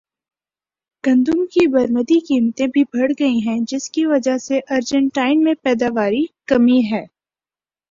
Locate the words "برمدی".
1.67-2.19